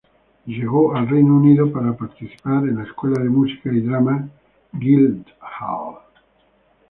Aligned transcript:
Llegó 0.47 0.95
al 0.95 1.07
Reino 1.07 1.35
Unido 1.35 1.71
para 1.71 1.95
participar 1.95 2.63
en 2.67 2.77
la 2.77 2.85
escuela 2.85 3.21
de 3.21 3.29
música 3.29 3.71
y 3.71 3.81
drama 3.81 4.27
Guildhall. 4.71 5.99